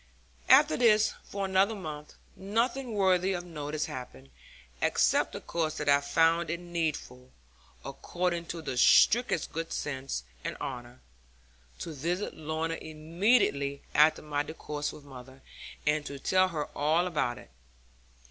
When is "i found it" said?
5.87-6.59